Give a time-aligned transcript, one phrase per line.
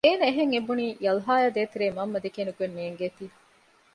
[0.05, 3.25] އޭނަ އެހެން އެބުނީ ޔަލްހާއާއ ދޭތެރޭ މަންމަ ދެކޭނެ ގޮތް ނޭންގޭތީ